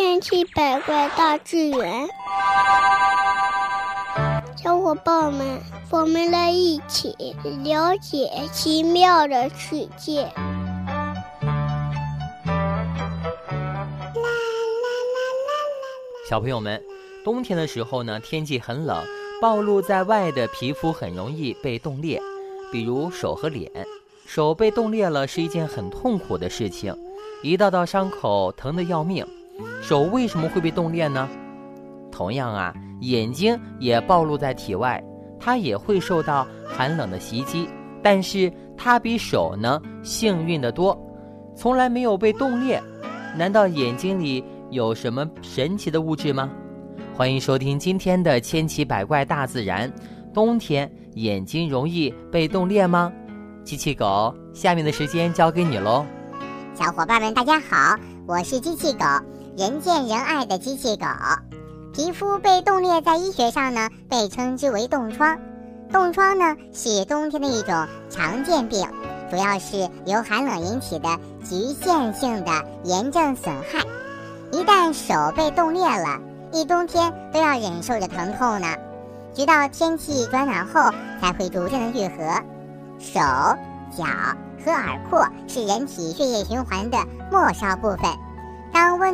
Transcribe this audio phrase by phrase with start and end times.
[0.00, 2.08] 千奇百怪大自然，
[4.56, 7.14] 小伙伴们，我们来一起
[7.62, 10.26] 了解奇妙的世界。
[16.30, 16.82] 小朋友们，
[17.22, 19.04] 冬天的时候呢，天气很冷，
[19.38, 22.18] 暴露在外的皮肤很容易被冻裂，
[22.72, 23.70] 比如手和脸。
[24.24, 26.96] 手被冻裂了是一件很痛苦的事情，
[27.42, 29.26] 一道道伤口疼得要命。
[29.82, 31.28] 手为什么会被冻裂呢？
[32.10, 35.02] 同样啊，眼睛也暴露在体外，
[35.38, 37.68] 它也会受到寒冷的袭击，
[38.02, 40.98] 但是它比手呢幸运得多，
[41.56, 42.82] 从来没有被冻裂。
[43.36, 44.44] 难道眼睛里？
[44.70, 46.48] 有什么神奇的物质吗？
[47.16, 49.92] 欢迎收听今天的千奇百怪大自然。
[50.32, 53.12] 冬天眼睛容易被冻裂吗？
[53.64, 56.06] 机器狗，下面的时间交给你喽。
[56.72, 59.04] 小伙伴们，大家好，我是机器狗，
[59.60, 61.04] 人见人爱的机器狗。
[61.92, 65.38] 皮肤被冻裂，在医学上呢被称之为冻疮。
[65.92, 68.88] 冻疮呢是冬天的一种常见病，
[69.30, 71.10] 主要是由寒冷引起的
[71.44, 72.50] 局限性的
[72.84, 73.84] 炎症损害。
[74.50, 76.18] 一旦手被冻裂了，
[76.52, 78.66] 一冬天都要忍受着疼痛呢，
[79.34, 82.42] 直到天气转暖后才会逐渐的愈合。
[82.98, 83.20] 手、
[83.94, 84.06] 脚
[84.64, 86.96] 和耳廓是人体血液循环的
[87.30, 88.10] 末梢部分，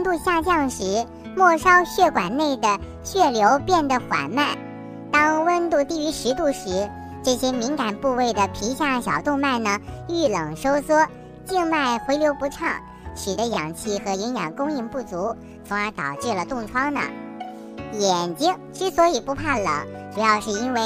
[0.06, 1.04] 度下降时，
[1.36, 4.56] 末梢血管内的血流变得缓慢；
[5.10, 6.88] 当温度低于十度时，
[7.24, 11.04] 这些敏感部位的皮下小动脉呢遇冷收缩，
[11.44, 12.70] 静脉回流不畅。
[13.16, 15.34] 使得氧气和营养供应不足，
[15.66, 17.00] 从而导致了冻疮呢。
[17.94, 19.66] 眼睛之所以不怕冷，
[20.14, 20.80] 主要是因为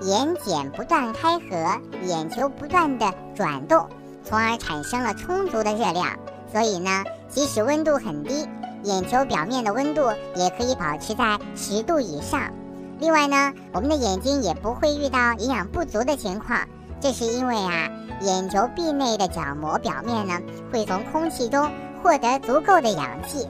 [0.00, 3.86] 眼睑不断开合，眼球不断的转动，
[4.24, 6.08] 从而产生了充足的热量。
[6.56, 8.48] 所以呢，即使温度很低，
[8.82, 10.00] 眼球表面的温度
[10.34, 12.50] 也可以保持在十度以上。
[12.98, 16.58] 另外呢，我们的眼睛也不会遇到营养不足的情况，
[16.98, 17.90] 这是因为啊。
[18.22, 20.40] 眼球壁内的角膜表面呢，
[20.72, 21.70] 会从空气中
[22.02, 23.46] 获得足够的氧气。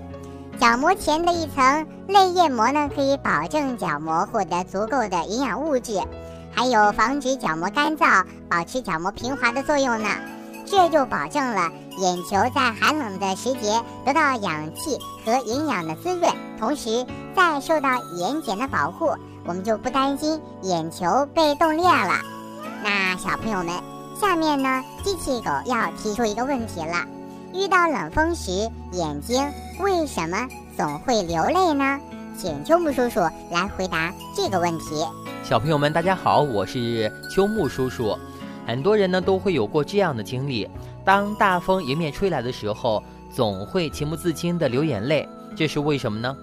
[0.59, 6.03] 角膜前的一层泪液膜呢，可以保证角膜获得足够的营养物质，
[6.53, 10.09] 还有防止角膜干燥、保持角膜平滑的作用呢。
[10.66, 22.21] 这就保证了眼球在寒冷的时节得到氧气和营养的滋润，同时再受到眼睑的保护，我们就不担心眼球被冻裂了。
[22.82, 23.75] 那小朋友们。
[24.19, 27.04] 下面呢，机器狗要提出一个问题了：
[27.53, 28.50] 遇到冷风时，
[28.93, 29.47] 眼睛
[29.78, 32.00] 为什么总会流泪呢？
[32.34, 35.04] 请秋木叔叔来回答这个问题。
[35.44, 38.16] 小朋友们，大家好，我是秋木叔叔。
[38.66, 40.69] 很多人呢都会有过这样的经历：
[41.04, 45.27] 当大风迎面吹来的时候，总会情不自禁的流眼泪。
[45.54, 46.37] 这是为什么呢？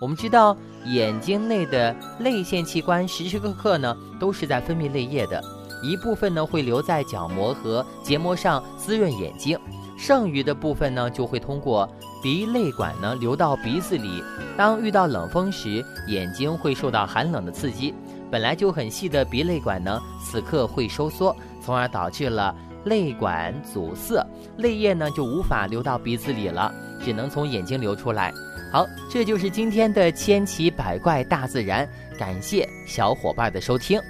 [0.00, 0.56] 我们知道，
[0.86, 5.42] 眼睛内的泪腺器官时时刻刻呢都是在分泌泪液的。
[5.82, 9.58] 一部分呢会留在角膜和结膜上滋润眼睛，
[9.98, 11.88] 剩余的部分呢就会通过
[12.22, 14.22] 鼻泪管呢流到鼻子里。
[14.56, 17.94] 当遇到冷风时，眼睛会受到寒冷的刺激，
[18.30, 22.54] 本来就很细的鼻泪管呢此刻会收缩，从而导致了
[22.84, 24.24] 泪管阻塞，
[24.56, 26.72] 泪液呢就无法流到鼻子里了，
[27.04, 28.32] 只能从眼睛流出来。
[28.72, 34.00] 好，这就是今天的千奇百怪大自然，感谢小伙伴的收听。